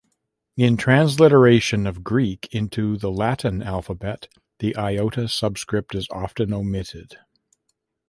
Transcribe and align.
In 0.57 0.77
transliteration 0.77 1.85
of 1.85 2.03
Greek 2.03 2.49
into 2.51 2.97
the 2.97 3.11
Latin 3.11 3.61
alphabet, 3.61 4.27
the 4.57 4.75
iota 4.75 5.27
subscript 5.27 5.93
is 5.93 6.07
often 6.09 6.51
omitted. 6.51 7.17